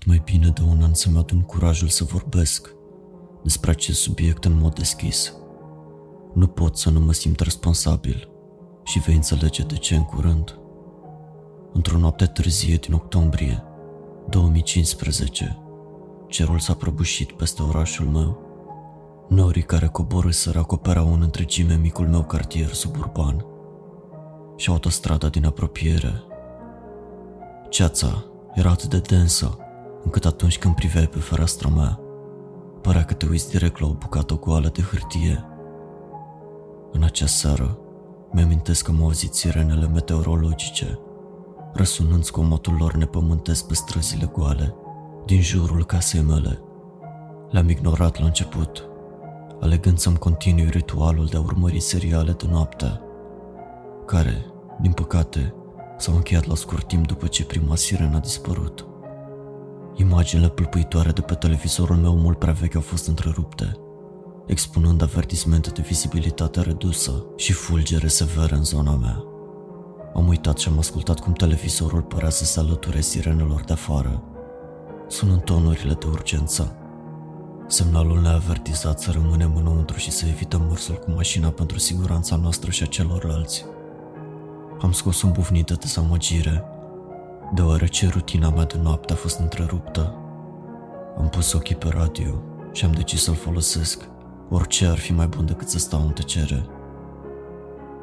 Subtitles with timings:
[0.00, 2.74] durat mai bine de un an să-mi adun curajul să vorbesc
[3.42, 5.34] despre acest subiect în mod deschis.
[6.34, 8.28] Nu pot să nu mă simt responsabil
[8.84, 10.58] și vei înțelege de ce în curând.
[11.72, 13.62] Într-o noapte târzie din octombrie
[14.28, 15.58] 2015,
[16.28, 18.48] cerul s-a prăbușit peste orașul meu.
[19.28, 23.44] Norii care coborâseră acoperau în întregime micul meu cartier suburban
[24.56, 26.22] și autostrada din apropiere.
[27.68, 28.24] Ceața
[28.54, 29.58] era atât de densă,
[30.02, 32.00] încât atunci când priveai pe fereastra mea,
[32.80, 35.44] părea că te uiți direct la o bucată goală de hârtie.
[36.92, 37.78] În acea seară,
[38.32, 40.98] mi-amintesc că m-au auzit sirenele meteorologice,
[41.72, 44.74] răsunând scomotul lor nepământesc pe străzile goale,
[45.26, 46.62] din jurul casei mele.
[47.50, 48.88] Le-am ignorat la început,
[49.60, 53.00] alegând să-mi continui ritualul de a urmări seriale de noapte,
[54.06, 54.46] care,
[54.80, 55.54] din păcate,
[55.98, 58.89] s-au încheiat la scurt timp după ce prima sirenă a dispărut.
[59.94, 63.76] Imaginile pâlpâitoare de pe televizorul meu mult prea vechi au fost întrerupte,
[64.46, 69.24] expunând avertismente de vizibilitate redusă și fulgere severe în zona mea.
[70.14, 74.22] Am uitat și am ascultat cum televizorul părea să se alăture sirenelor de afară,
[75.08, 76.74] sunând tonurile de urgență.
[77.66, 82.70] Semnalul ne-a avertizat să rămânem înăuntru și să evităm mărsul cu mașina pentru siguranța noastră
[82.70, 83.64] și a celorlalți.
[84.80, 86.64] Am scos un bufnit de dezamăgire,
[87.54, 90.14] deoarece rutina mea de noapte a fost întreruptă.
[91.18, 94.08] Am pus ochii pe radio și am decis să-l folosesc,
[94.50, 96.66] orice ar fi mai bun decât să stau în tăcere.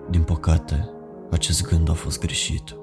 [0.09, 0.89] Din păcate,
[1.31, 2.75] acest gând a fost greșit.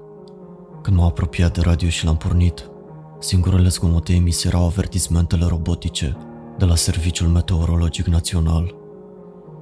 [0.83, 2.71] Când m-am apropiat de radio și l-am pornit,
[3.19, 6.17] singurele zgomote emise erau avertismentele robotice
[6.59, 8.75] de la Serviciul Meteorologic Național.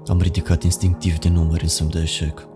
[0.07, 2.49] Am ridicat instinctiv din numeri în semn de eșec.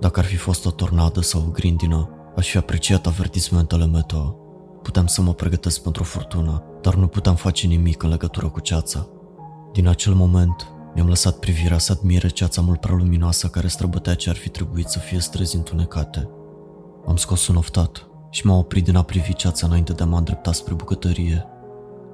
[0.00, 4.36] Dacă ar fi fost o tornadă sau o grindină, aș fi apreciat avertismentele meteo.
[4.82, 8.60] Puteam să mă pregătesc pentru o furtună, dar nu puteam face nimic în legătură cu
[8.60, 9.08] ceața.
[9.72, 14.30] Din acel moment, mi-am lăsat privirea să admire ceața mult prea luminoasă care străbătea ce
[14.30, 16.28] ar fi trebuit să fie străzi întunecate.
[17.06, 20.16] Am scos un oftat și m-am oprit din a privi ceața înainte de a mă
[20.16, 21.46] îndrepta spre bucătărie,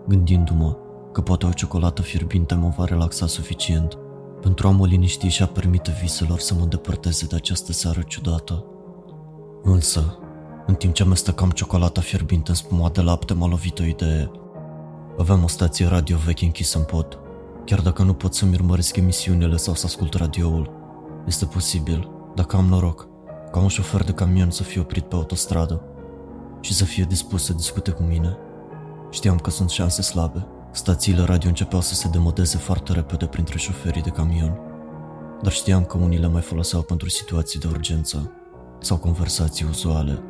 [0.08, 0.76] gândindu-mă
[1.12, 3.98] că poate o ciocolată fierbinte mă va relaxa suficient
[4.40, 8.64] pentru a mă liniști și a permite viselor să mă îndepărteze de această seară ciudată.
[9.68, 10.18] Însă,
[10.66, 14.30] în timp ce amestecam ciocolata fierbinte în spuma de lapte, m-a lovit o idee.
[15.18, 17.18] Aveam o stație radio veche închisă în pod.
[17.64, 20.70] Chiar dacă nu pot să-mi urmăresc emisiunile sau să ascult radioul,
[21.26, 23.08] este posibil, dacă am noroc,
[23.52, 25.82] ca un șofer de camion să fie oprit pe autostradă
[26.60, 28.36] și să fie dispus să discute cu mine.
[29.10, 34.02] Știam că sunt șanse slabe, Stațiile radio începeau să se demodeze foarte repede printre șoferii
[34.02, 34.58] de camion,
[35.42, 38.32] dar știam că unii le mai foloseau pentru situații de urgență
[38.80, 40.22] sau conversații uzuale.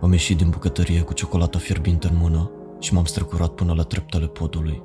[0.00, 4.26] Am ieșit din bucătărie cu ciocolata fierbinte în mână și m-am strecurat până la treptele
[4.26, 4.82] podului.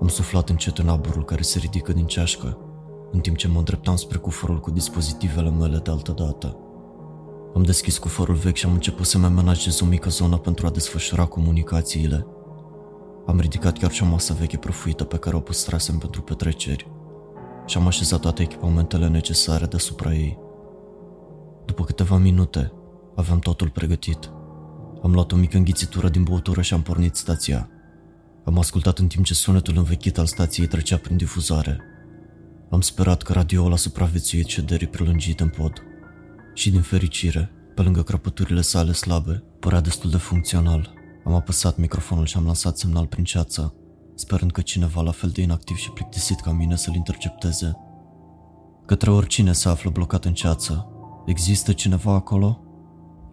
[0.00, 2.58] Am suflat încet în aburul care se ridică din ceașcă,
[3.12, 6.56] în timp ce mă îndreptam spre cufărul cu dispozitivele mele de altă dată.
[7.54, 11.24] Am deschis cufărul vechi și am început să-mi amenajez o mică zonă pentru a desfășura
[11.24, 12.26] comunicațiile–
[13.28, 16.90] am ridicat chiar și o masă veche prăfuită pe care o păstrasem pentru petreceri
[17.66, 20.38] și am așezat toate echipamentele necesare deasupra ei.
[21.68, 22.72] După câteva minute,
[23.16, 24.30] aveam totul pregătit.
[25.02, 27.68] Am luat o mică înghițitură din băutură și am pornit stația.
[28.44, 31.80] Am ascultat în timp ce sunetul învechit al stației trecea prin difuzare.
[32.70, 35.82] Am sperat că radioul a supraviețuit șederii prelungite în pod.
[36.54, 40.92] Și din fericire, pe lângă crăpăturile sale slabe, părea destul de funcțional.
[41.24, 43.74] Am apăsat microfonul și am lansat semnal prin ceață,
[44.14, 47.76] sperând că cineva la fel de inactiv și plictisit ca mine să-l intercepteze.
[48.86, 50.92] Către oricine se află blocat în ceață,
[51.28, 52.60] există cineva acolo?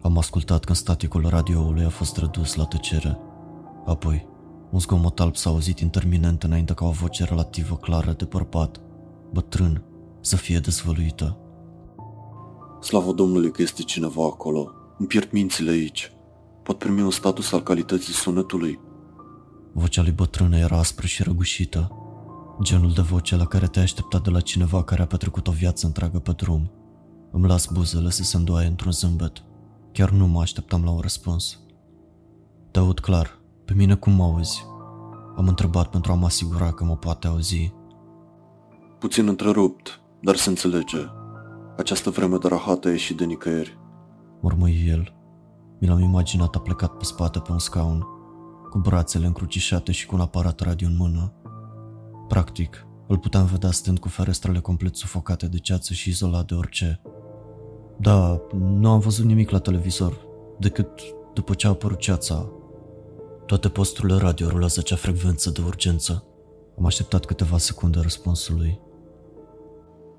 [0.02, 3.18] Am ascultat când staticul radioului a fost redus la tăcere.
[3.86, 4.26] Apoi,
[4.70, 8.80] un zgomot alb s-a auzit interminent înainte ca o voce relativă clară de bărbat,
[9.32, 9.84] bătrân,
[10.20, 11.38] să fie dezvăluită.
[12.80, 14.70] Slavă Domnului că este cineva acolo.
[14.98, 16.10] Îmi pierd mințile aici
[16.66, 18.80] pot primi un status al calității sunetului.
[19.72, 21.90] Vocea lui bătrână era aspră și răgușită,
[22.62, 25.86] genul de voce la care te-ai așteptat de la cineva care a petrecut o viață
[25.86, 26.70] întreagă pe drum.
[27.30, 29.42] Îmi las buzele să se îndoaie într-un zâmbet.
[29.92, 31.60] Chiar nu mă așteptam la un răspuns.
[32.70, 33.40] Te aud clar.
[33.64, 34.64] Pe mine cum mă auzi?
[35.36, 37.74] Am întrebat pentru a mă asigura că mă poate auzi.
[38.98, 40.98] Puțin întrerupt, dar se înțelege.
[41.76, 43.78] Această vreme de rahat a ieșit de nicăieri.
[44.40, 45.14] Murmăi el.
[45.80, 48.04] Mi l-am imaginat a plecat pe spate pe un scaun,
[48.70, 51.32] cu brațele încrucișate și cu un aparat radio în mână.
[52.28, 57.00] Practic, îl puteam vedea stând cu ferestrele complet sufocate de ceață și izolat de orice.
[57.96, 60.26] Da, nu am văzut nimic la televizor,
[60.58, 60.88] decât
[61.34, 62.48] după ce a apărut ceața.
[63.46, 66.24] Toate posturile radio rulează acea frecvență de urgență.
[66.78, 68.80] Am așteptat câteva secunde răspunsului.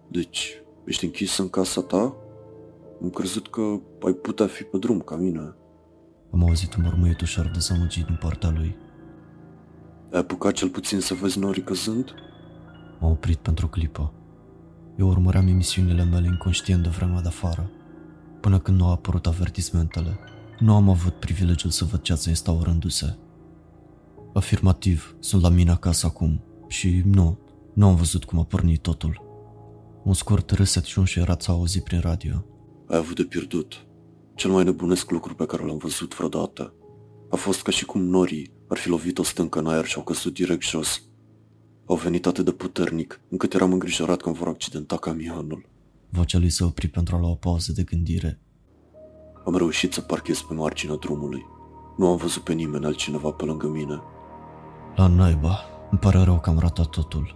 [0.07, 2.15] Deci, ești închis în casa ta?
[3.01, 3.61] Am crezut că
[4.05, 5.55] ai putea fi pe drum ca mine.
[6.31, 8.77] Am auzit un mormâiet ușor dezamăgit din partea lui.
[10.11, 12.13] Ai apucat cel puțin să vezi norii căzând?
[12.99, 14.13] M-a oprit pentru o clipă.
[14.97, 17.71] Eu urmăream emisiunile mele inconștient de vremea de afară,
[18.41, 20.19] până când nu au apărut avertismentele.
[20.59, 23.17] Nu am avut privilegiul să văd ceața instaurându-se.
[24.33, 27.37] Afirmativ, sunt la mine acasă acum și nu,
[27.73, 29.21] nu am văzut cum a pornit totul.
[30.03, 32.45] Un scurt râset și un șerat s-a auzit prin radio.
[32.87, 33.85] Ai avut de pierdut.
[34.35, 36.73] Cel mai nebunesc lucru pe care l-am văzut vreodată.
[37.29, 40.03] A fost ca și cum norii ar fi lovit o stâncă în aer și au
[40.03, 41.06] căzut direct jos.
[41.87, 45.65] Au venit atât de puternic, încât eram îngrijorat că vor accidenta camionul.
[46.09, 48.39] Vocea lui se opri pentru a lua o pauză de gândire.
[49.45, 51.45] Am reușit să parchez pe marginea drumului.
[51.97, 54.01] Nu am văzut pe nimeni altcineva pe lângă mine.
[54.95, 57.35] La naiba, îmi pare rău că am ratat totul.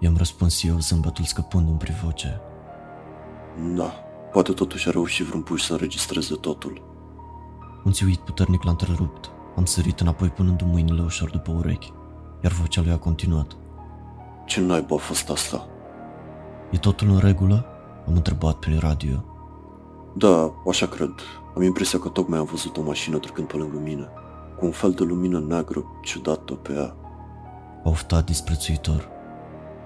[0.00, 2.40] I-am răspuns eu, zâmbetul scăpând în privoce.
[3.74, 3.92] Da,
[4.32, 6.82] poate totuși a reușit vreun puș să înregistreze totul.
[7.84, 9.30] Un țiuit puternic l-a întrerupt.
[9.56, 11.92] Am sărit înapoi punându mâinile ușor după urechi,
[12.42, 13.56] iar vocea lui a continuat.
[14.46, 15.66] Ce naiba a fost asta?
[16.70, 17.64] E totul în regulă?
[18.06, 19.24] Am întrebat prin radio.
[20.16, 21.12] Da, așa cred.
[21.56, 24.08] Am impresia că tocmai am văzut o mașină trecând pe lângă mine,
[24.58, 26.96] cu un fel de lumină neagră ciudată pe ea.
[27.84, 29.08] A oftat disprețuitor.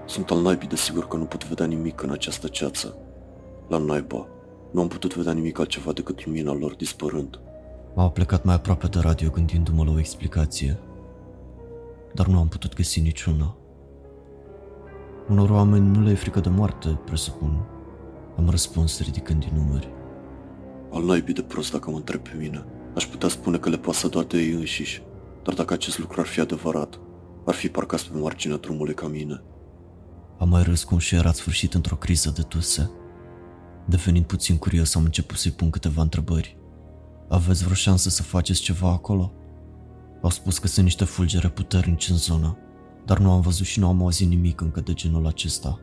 [0.05, 2.95] Sunt al naibii de sigur că nu pot vedea nimic în această ceață.
[3.67, 4.27] La naiba,
[4.71, 7.39] nu am putut vedea nimic altceva decât lumina lor dispărând.
[7.95, 10.79] M-am plecat mai aproape de radio gândindu-mă la o explicație,
[12.15, 13.55] dar nu am putut găsi niciuna.
[15.29, 17.65] Unor oameni nu le e frică de moarte, presupun.
[18.37, 19.93] Am răspuns ridicând din numeri.
[20.91, 22.65] Al naibii de prost dacă mă întreb pe mine.
[22.95, 25.03] Aș putea spune că le pasă doar de ei înșiși,
[25.43, 26.99] dar dacă acest lucru ar fi adevărat,
[27.45, 29.43] ar fi parcați pe marginea drumului ca mine.
[30.37, 32.91] Am mai râs cu un șerat sfârșit într-o criză de tuse.
[33.85, 36.57] Devenind puțin curios, am început să-i pun câteva întrebări.
[37.29, 39.31] Aveți vreo șansă să faceți ceva acolo?
[40.25, 42.57] Au spus că sunt niște fulgere puternici în zonă,
[43.05, 45.79] dar nu am văzut și nu am auzit nimic încă de genul acesta.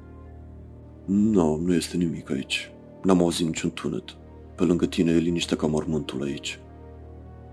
[1.06, 2.70] Nu, nu este nimic aici.
[3.02, 4.16] N-am auzit niciun tunet.
[4.56, 6.58] Pe lângă tine e liniște ca mormântul aici.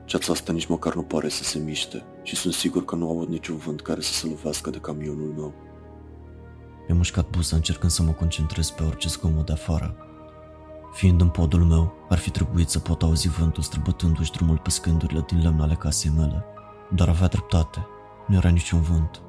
[0.06, 3.28] Ceața asta nici măcar nu pare să se miște și sunt sigur că nu aud
[3.28, 5.54] niciun vânt care să se lovească de camionul meu.
[6.86, 9.96] Mi-am mușcat buza încercând să mă concentrez pe orice zgomot de afară.
[10.94, 15.26] Fiind în podul meu, ar fi trebuit să pot auzi vântul străbătându-și drumul pe scândurile
[15.28, 16.44] din lemn ale casei mele.
[16.90, 17.88] Dar avea dreptate.
[18.26, 19.22] Nu era niciun vânt.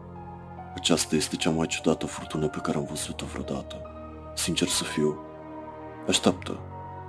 [0.75, 3.77] Aceasta este cea mai ciudată furtună pe care am văzut-o vreodată.
[4.35, 5.19] Sincer să fiu.
[6.09, 6.59] Așteaptă.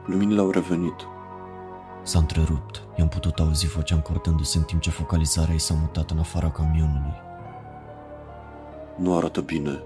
[0.05, 0.95] Luminile au revenit.
[2.03, 2.83] S-a întrerupt.
[2.95, 7.13] I-am putut auzi vocea încordându-se în timp ce focalizarea ei s-a mutat în afara camionului.
[8.97, 9.79] Nu arată bine.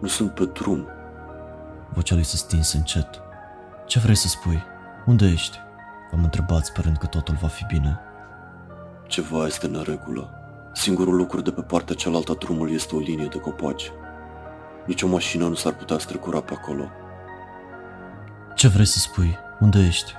[0.00, 0.86] Nu sunt pe drum.
[1.92, 3.20] Vocea lui se stinse încet.
[3.86, 4.62] Ce vrei să spui?
[5.06, 5.56] Unde ești?
[6.12, 8.00] Am întrebat sperând că totul va fi bine.
[9.14, 10.30] Ceva este în regulă.
[10.72, 13.90] Singurul lucru de pe partea cealaltă a drumului este o linie de copaci.
[14.86, 16.84] Nici o mașină nu s-ar putea strecura pe acolo.
[18.54, 19.38] Ce vrei să spui?
[19.60, 20.12] Unde ești?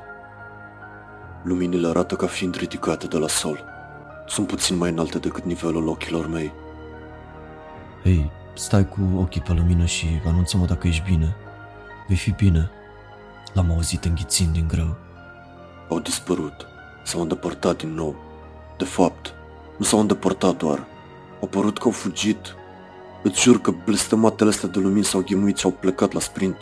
[1.43, 3.63] Luminile arată ca fiind ridicate de la sol.
[4.27, 6.53] Sunt puțin mai înalte decât nivelul ochilor mei.
[8.03, 11.35] Hei, stai cu ochii pe lumină și anunță-mă dacă ești bine.
[12.07, 12.69] Vei fi bine.
[13.53, 14.97] L-am auzit înghițind din greu.
[15.89, 16.67] Au dispărut.
[17.03, 18.33] S-au îndepărtat din nou.
[18.77, 19.33] De fapt,
[19.77, 20.87] nu s-au îndepărtat doar.
[21.41, 22.55] Au părut că au fugit.
[23.23, 26.57] Îți jur că blestematele astea de lumini s-au ghemuit și au plecat la sprint.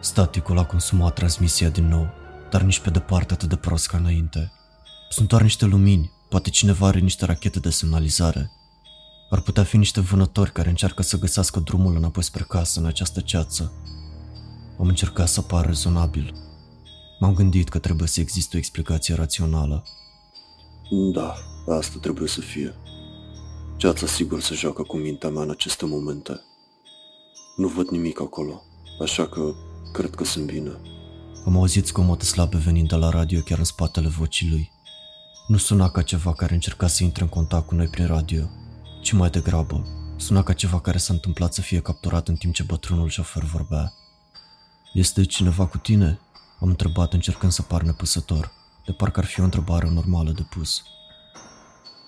[0.00, 2.08] Staticul a consumat transmisia din nou,
[2.50, 4.52] dar nici pe departe atât de prost ca înainte.
[5.10, 8.50] Sunt doar niște lumini, poate cineva are niște rachete de semnalizare.
[9.30, 13.20] Ar putea fi niște vânători care încearcă să găsească drumul înapoi spre casă în această
[13.20, 13.72] ceață.
[14.78, 16.34] Am încercat să par rezonabil.
[17.20, 19.84] M-am gândit că trebuie să existe o explicație rațională.
[20.94, 21.34] Da,
[21.68, 22.74] asta trebuie să fie.
[23.76, 26.40] Ceața sigur se joacă cu mintea mea în aceste momente.
[27.56, 28.62] Nu văd nimic acolo,
[29.00, 29.54] așa că
[29.92, 30.70] cred că sunt bine.
[31.46, 34.70] Am auzit zgomote slabe venind de la radio chiar în spatele vocii lui.
[35.46, 38.44] Nu suna ca ceva care încerca să intre în contact cu noi prin radio,
[39.02, 42.62] ci mai degrabă suna ca ceva care s-a întâmplat să fie capturat în timp ce
[42.62, 43.92] bătrânul șofer vorbea.
[44.92, 46.20] Este cineva cu tine?
[46.60, 48.52] Am întrebat încercând să par nepăsător,
[48.84, 50.82] de parcă ar fi o întrebare normală de pus.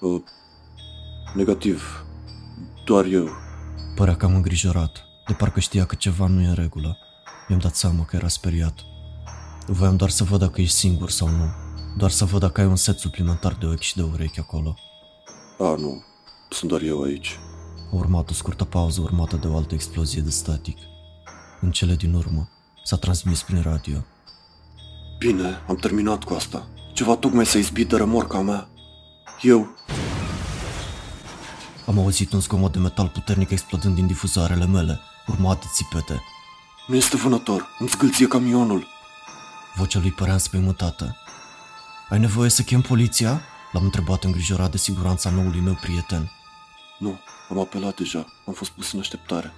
[0.00, 0.23] Uh,
[1.35, 2.04] negativ.
[2.85, 3.28] Doar eu.
[3.95, 6.99] Părea cam îngrijorat, de parcă știa că ceva nu e în regulă.
[7.49, 8.85] Mi-am dat seama că era speriat.
[9.66, 11.50] Voiam doar să văd dacă ești singur sau nu.
[11.97, 14.76] Doar să văd dacă ai un set suplimentar de ochi și de urechi acolo.
[15.59, 16.02] A, nu.
[16.50, 17.38] Sunt doar eu aici.
[17.93, 20.78] A urmat o scurtă pauză urmată de o altă explozie de static.
[21.61, 22.49] În cele din urmă,
[22.85, 24.04] s-a transmis prin radio.
[25.18, 26.68] Bine, am terminat cu asta.
[26.92, 28.68] Ceva tocmai s-a izbit de remorca mea.
[29.42, 29.68] Eu...
[31.87, 36.23] Am auzit un zgomot de metal puternic explodând din difuzarele mele, urmat de țipete.
[36.87, 38.87] Nu este vânător, îmi zgâlție camionul.
[39.75, 41.16] Vocea lui părea înspăimântată.
[42.09, 43.40] Ai nevoie să chem poliția?
[43.73, 46.30] L-am întrebat îngrijorat de siguranța noului meu prieten.
[46.99, 47.18] Nu,
[47.50, 49.52] am apelat deja, am fost pus în așteptare.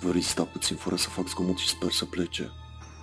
[0.00, 2.52] Voi rezista puțin fără să fac zgomot și sper să plece.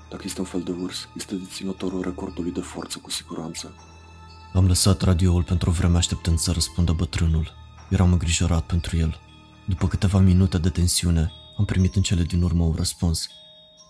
[0.09, 3.74] Dacă este un fel de urs, este deținătorul recordului de forță cu siguranță.
[4.53, 7.53] Am lăsat radioul pentru o vreme așteptând să răspundă bătrânul.
[7.89, 9.19] Eram îngrijorat pentru el.
[9.65, 13.27] După câteva minute de tensiune, am primit în cele din urmă un răspuns.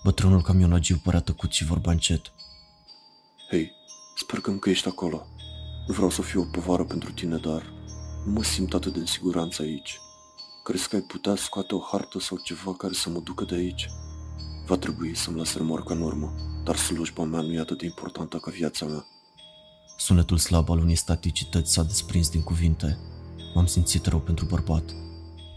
[0.04, 2.32] Bătrânul camionagiu părea tăcut și vorba încet.
[3.50, 3.72] Hei,
[4.16, 5.28] sper că încă ești acolo.
[5.88, 7.74] Nu vreau să fiu o povară pentru tine, dar
[8.26, 10.00] nu mă simt atât de în siguranță aici.
[10.64, 13.90] Crezi că ai putea scoate o hartă sau ceva care să mă ducă de aici?
[14.66, 18.38] Va trebui să-mi las remorca în urmă, dar slujba mea nu e atât de importantă
[18.38, 19.06] ca viața mea.
[19.98, 22.98] Sunetul slab al unei staticități s-a desprins din cuvinte.
[23.54, 24.84] M-am simțit rău pentru bărbat.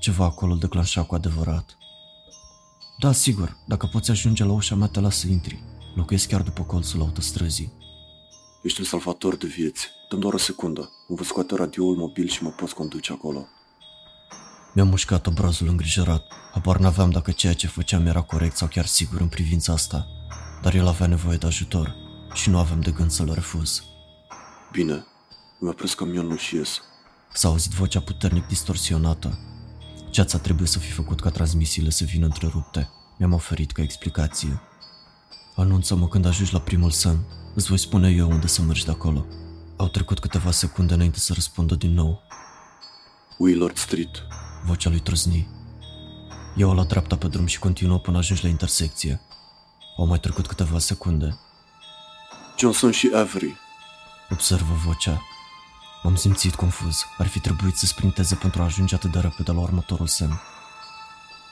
[0.01, 1.77] Ceva acolo îl declanșa cu adevărat.
[2.99, 5.63] Da, sigur, dacă poți ajunge la ușa mea, te las să intri.
[5.95, 7.73] Locuiesc chiar după colțul autostrăzii.
[8.63, 9.89] Ești un salvator de vieți.
[10.11, 10.91] Dăm doar o secundă.
[11.09, 13.47] Îmi vă scoate radioul mobil și mă poți conduce acolo.
[14.73, 16.33] Mi-am mușcat obrazul îngrijorat.
[16.53, 20.07] Habar n-aveam dacă ceea ce făceam era corect sau chiar sigur în privința asta.
[20.63, 21.95] Dar el avea nevoie de ajutor
[22.33, 23.83] și nu aveam de gând să-l refuz.
[24.73, 25.07] Bine,
[25.61, 26.81] îmi opresc camionul și ies.
[27.33, 29.39] S-a auzit vocea puternic distorsionată.
[30.11, 32.89] Ce-ați trebuit să fi făcut ca transmisiile să vină întrerupte?
[33.19, 34.61] Mi-am oferit ca explicație.
[35.57, 37.25] Anunță-mă când ajungi la primul semn.
[37.55, 39.27] Îți voi spune eu unde să mergi de acolo.
[39.77, 42.23] Au trecut câteva secunde înainte să răspundă din nou.
[43.39, 44.23] Willard Street.
[44.65, 45.49] Vocea lui trăzni.
[46.55, 49.21] Iau la dreapta pe drum și continuă până ajungi la intersecție.
[49.97, 51.39] Au mai trecut câteva secunde.
[52.59, 53.57] Johnson și Avery.
[54.31, 55.23] Observă vocea.
[56.03, 57.05] M-am simțit confuz.
[57.19, 60.41] Ar fi trebuit să sprinteze pentru a ajunge atât de repede la următorul semn.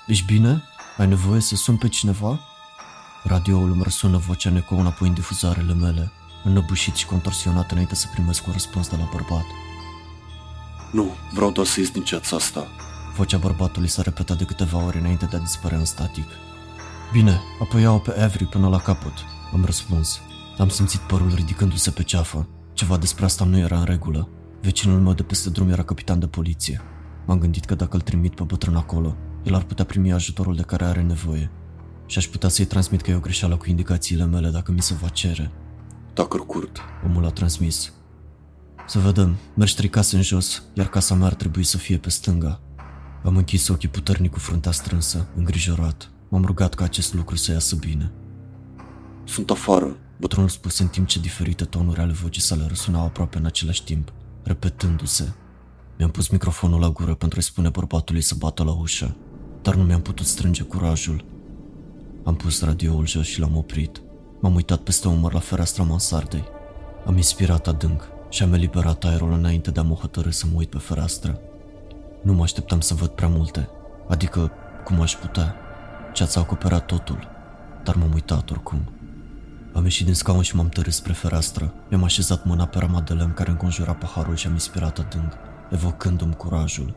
[0.07, 0.63] Ești bine?
[0.97, 2.41] Ai nevoie să sun pe cineva?
[3.23, 6.13] Radioul îmi răsună vocea în ecou înapoi în difuzarele mele,
[6.45, 9.45] înnăbușit și contorsionat înainte să primesc un răspuns de la bărbat.
[10.93, 12.67] Nu, vreau doar să ies din ceața asta.
[13.17, 16.27] Vocea bărbatului s-a repetat de câteva ori înainte de a dispărea în static.
[17.13, 19.13] Bine, apoi iau pe Avery până la capăt,
[19.53, 20.21] am răspuns.
[20.59, 22.49] Am simțit părul ridicându-se pe ceafă.
[22.73, 24.29] Ceva despre asta nu era în regulă.
[24.63, 26.81] Vecinul meu de peste drum era capitan de poliție.
[27.27, 30.63] M-am gândit că dacă îl trimit pe bătrân acolo, el ar putea primi ajutorul de
[30.63, 31.51] care are nevoie.
[32.07, 34.95] Și aș putea să-i transmit că e o greșeală cu indicațiile mele dacă mi se
[34.95, 35.51] va cere.
[36.15, 36.81] Dacă curt.
[37.05, 37.93] Omul a transmis.
[38.87, 42.11] Să vedem, mergi trei case în jos, iar casa mea ar trebui să fie pe
[42.11, 42.61] stânga.
[43.27, 46.11] Am închis ochii puternic cu fruntea strânsă, îngrijorat.
[46.29, 48.13] M-am rugat ca acest lucru să iasă bine.
[49.25, 49.97] Sunt afară.
[50.21, 54.13] Bătrânul spuse în timp ce diferite tonuri ale vocii sale răsunau aproape în același timp,
[54.43, 55.33] repetându-se.
[55.99, 59.17] Mi-am pus microfonul la gură pentru a-i spune bărbatului să bată la ușă,
[59.63, 61.25] dar nu mi-am putut strânge curajul.
[62.25, 64.03] Am pus radioul jos și l-am oprit.
[64.41, 66.45] M-am uitat peste umăr la fereastra mansardei.
[67.07, 70.71] Am inspirat adânc și am eliberat aerul înainte de a mă hotărâ să mă uit
[70.71, 71.41] pe fereastră.
[72.27, 73.69] Nu mă așteptam să văd prea multe,
[74.09, 74.51] adică
[74.85, 75.55] cum aș putea.
[76.13, 77.29] Ceața acoperat totul,
[77.85, 78.93] dar m-am uitat oricum.
[79.73, 81.73] Am ieșit din scaun și m-am tărât spre fereastră.
[81.89, 85.33] Mi-am așezat mâna pe rama de lemn care înconjura paharul și am inspirat adânc,
[85.71, 86.95] evocându-mi curajul.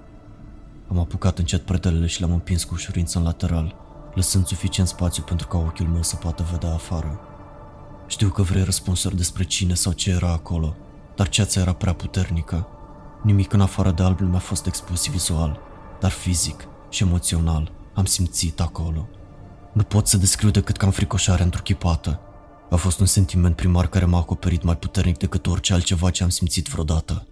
[0.88, 3.76] Am apucat încet predelele și le-am împins cu ușurință în lateral,
[4.14, 7.20] lăsând suficient spațiu pentru ca ochiul meu să poată vedea afară.
[8.08, 10.76] Știu că vrei răspunsuri despre cine sau ce era acolo,
[11.16, 12.68] dar ceața era prea puternică.
[13.22, 15.60] Nimic în afară de albul mi-a fost expus vizual,
[16.00, 19.08] dar fizic și emoțional am simțit acolo.
[19.74, 22.20] Nu pot să descriu decât ca înfricoșare întruchipată.
[22.70, 26.30] A fost un sentiment primar care m-a acoperit mai puternic decât orice altceva ce am
[26.30, 27.28] simțit vreodată.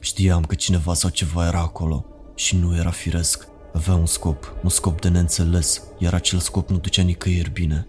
[0.00, 2.04] Știam că cineva sau ceva era acolo
[2.34, 3.48] și nu era firesc.
[3.74, 7.86] Avea un scop, un scop de neînțeles, iar acel scop nu ducea nicăieri bine.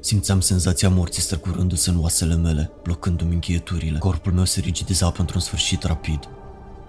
[0.00, 3.98] Simțeam senzația morții strecurându-se în oasele mele, blocându-mi încheieturile.
[3.98, 6.28] Corpul meu se rigidiza pentru un sfârșit rapid.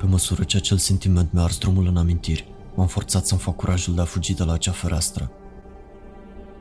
[0.04, 3.96] Pe măsură ce acel sentiment mi-a ars drumul în amintiri, m-am forțat să-mi fac curajul
[3.96, 5.32] de a fugi de la acea fereastră.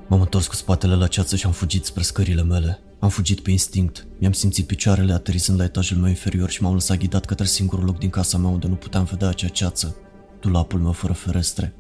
[0.08, 2.78] M-am întors cu spatele la ceață și am fugit spre scările mele.
[2.98, 4.06] Am fugit pe instinct.
[4.18, 7.98] Mi-am simțit picioarele aterizând la etajul meu inferior și m-am lăsat ghidat către singurul loc
[7.98, 9.96] din casa mea unde nu puteam vedea acea ceață.
[10.40, 11.74] Dulapul meu fără ferestre.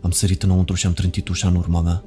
[0.00, 2.04] Am sărit înăuntru și am trântit ușa în urma mea.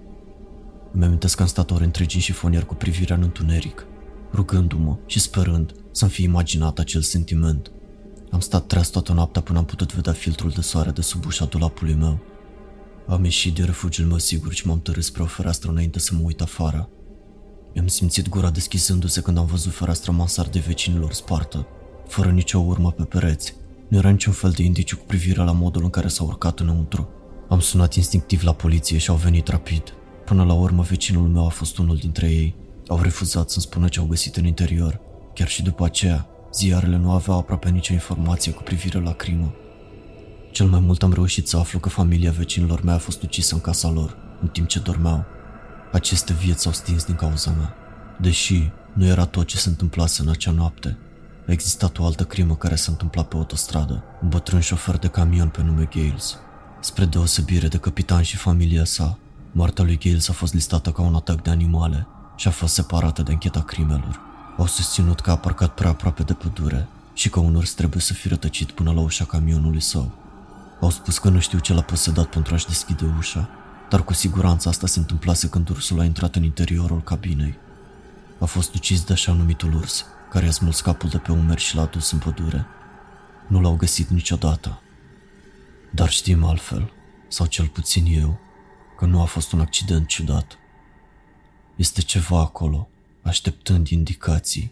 [0.93, 3.85] Îmi amintesc că am stat ore întregi în șifonier cu privirea în întuneric,
[4.33, 7.71] rugându-mă și sperând să-mi fi imaginat acel sentiment.
[8.31, 11.45] Am stat treaz toată noaptea până am putut vedea filtrul de soare de sub ușa
[11.45, 12.19] dulapului meu.
[13.07, 16.21] Am ieșit de refugiul meu sigur și m-am tărât spre o fereastră înainte să mă
[16.23, 16.89] uit afară.
[17.73, 21.67] Mi-am simțit gura deschizându-se când am văzut fereastra mansardei vecinilor spartă,
[22.07, 23.55] fără nicio urmă pe pereți.
[23.87, 27.09] Nu era niciun fel de indiciu cu privire la modul în care s-au urcat înăuntru.
[27.49, 29.83] Am sunat instinctiv la poliție și au venit rapid.
[30.25, 32.55] Până la urmă, vecinul meu a fost unul dintre ei.
[32.87, 34.99] Au refuzat să-mi spună ce au găsit în interior.
[35.33, 39.53] Chiar și după aceea, ziarele nu aveau aproape nicio informație cu privire la crimă.
[40.51, 43.61] Cel mai mult am reușit să aflu că familia vecinilor mei a fost ucisă în
[43.61, 45.25] casa lor, în timp ce dormeau.
[45.91, 47.73] Aceste vieți s-au stins din cauza mea.
[48.21, 50.97] Deși nu era tot ce se întâmplase în acea noapte,
[51.47, 55.49] a existat o altă crimă care s-a întâmplat pe autostradă, un bătrân șofer de camion
[55.49, 56.37] pe nume Gales.
[56.79, 59.17] Spre deosebire de capitan și familia sa,
[59.51, 63.23] moartea lui Gales a fost listată ca un atac de animale și a fost separată
[63.23, 64.28] de încheta crimelor.
[64.59, 68.13] Au susținut că a parcat prea aproape de pădure și că un urs trebuie să
[68.13, 70.11] fi rătăcit până la ușa camionului său.
[70.81, 73.49] Au spus că nu știu ce l-a posedat pentru a-și deschide ușa,
[73.89, 77.57] dar cu siguranță asta se întâmplase când ursul a intrat în interiorul cabinei.
[78.39, 81.75] A fost ucis de așa numitul urs, care i-a smuls capul de pe umeri și
[81.75, 82.65] l-a dus în pădure.
[83.47, 84.81] Nu l-au găsit niciodată.
[85.91, 86.91] Dar știm altfel,
[87.27, 88.39] sau cel puțin eu,
[88.97, 90.57] că nu a fost un accident ciudat.
[91.75, 92.89] Este ceva acolo,
[93.21, 94.71] așteptând indicații.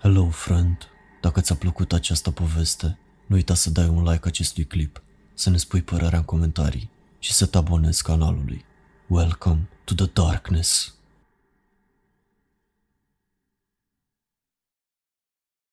[0.00, 0.88] Hello, friend!
[1.20, 5.02] Dacă ți-a plăcut această poveste, nu uita să dai un like acestui clip,
[5.34, 8.64] să ne spui părerea în comentarii și să te abonezi canalului.
[9.06, 10.94] Welcome to the darkness!